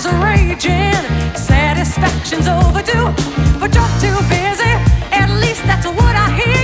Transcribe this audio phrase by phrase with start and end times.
[0.00, 0.94] is raging,
[1.34, 3.12] satisfaction's overdue,
[3.60, 4.72] but you're too busy.
[5.12, 6.59] At least that's what I hear.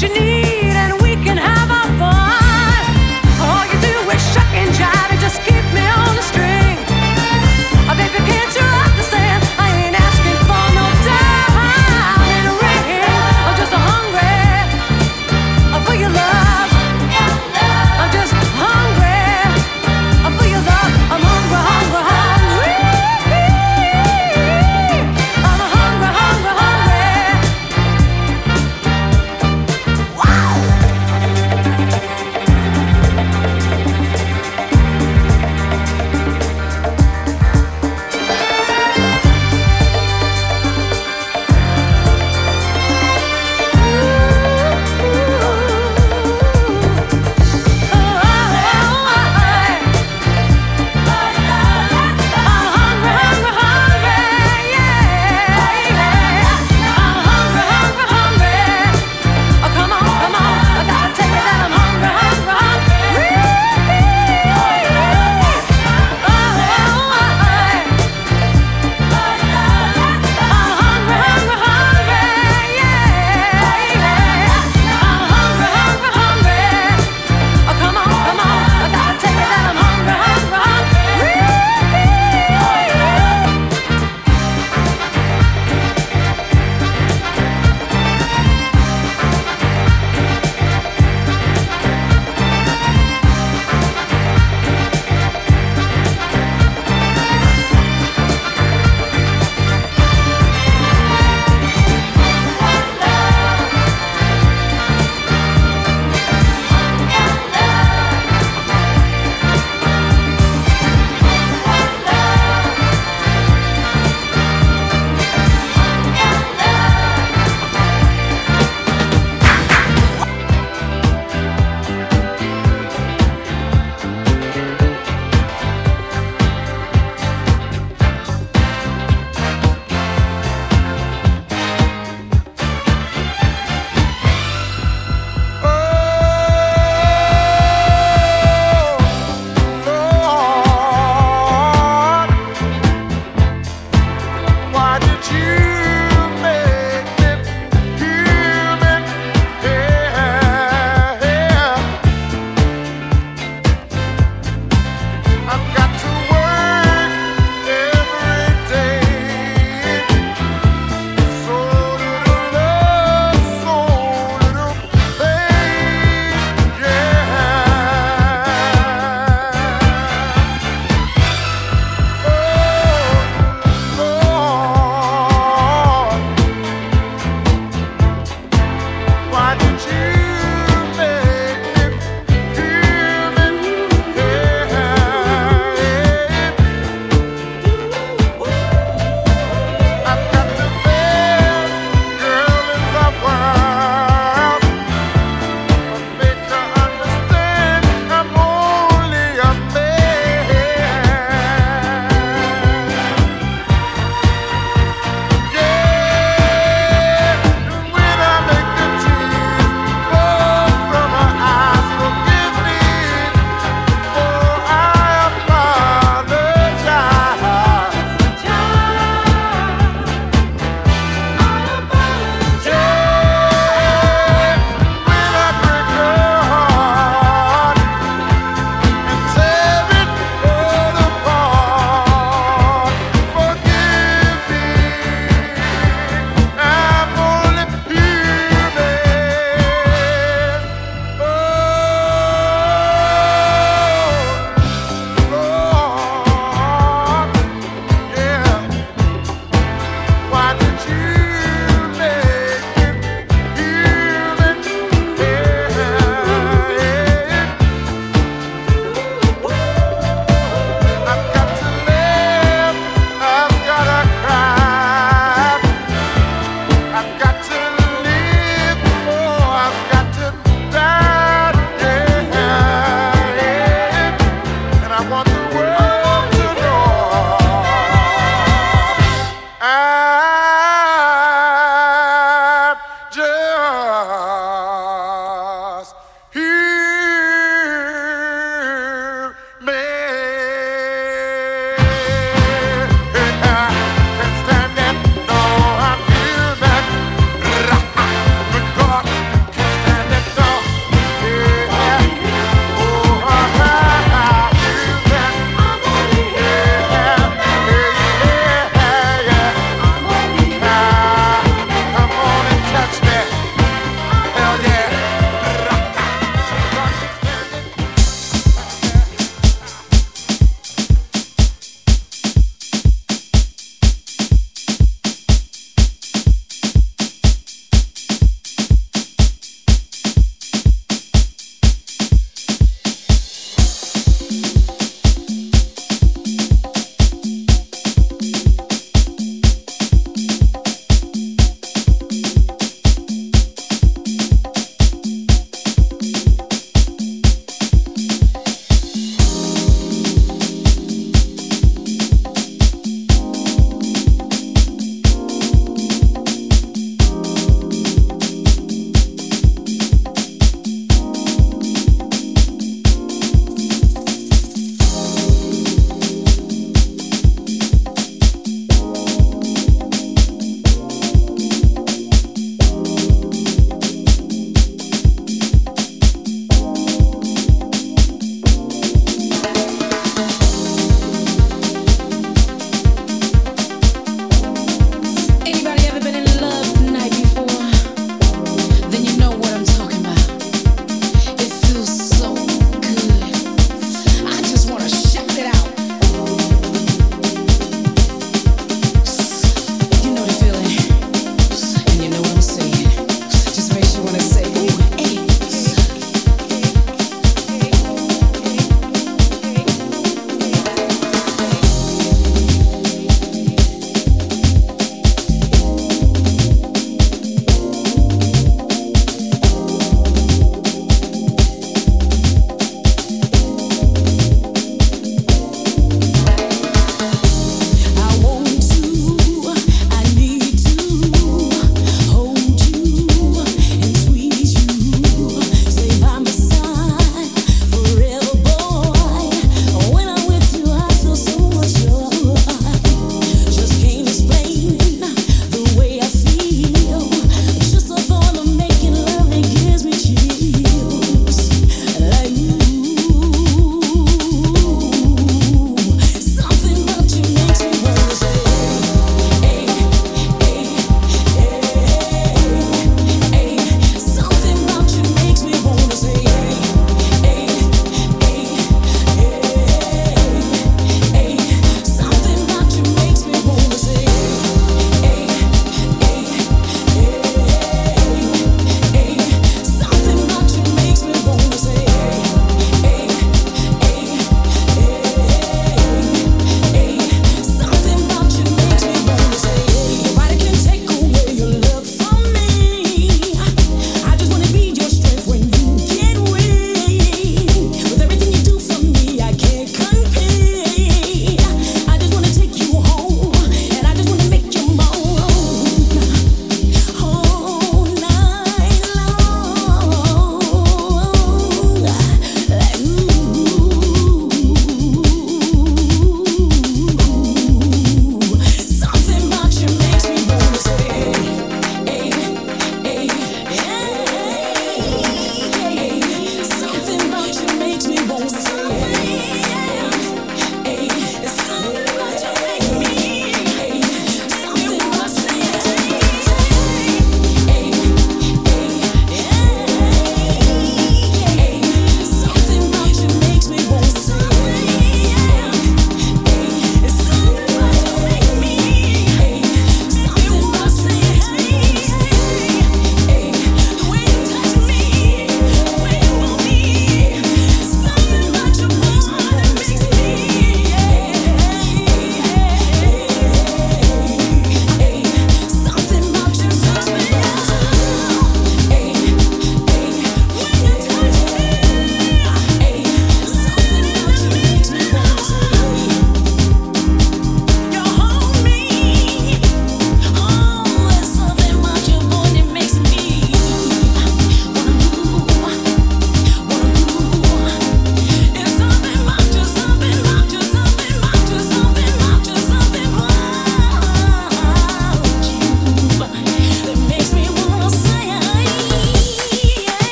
[0.00, 0.67] what you need.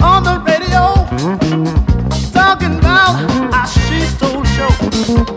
[0.00, 0.94] on the radio,
[3.50, 5.35] how she stole show.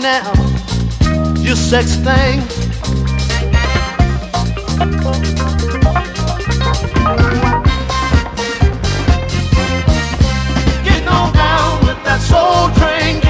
[0.00, 0.32] now,
[1.38, 2.40] you sex thing.
[10.84, 13.20] Getting on down with that soul train.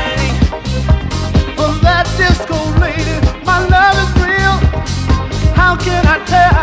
[1.56, 4.56] From that disco lady, my love is real.
[5.54, 6.55] How can I tell?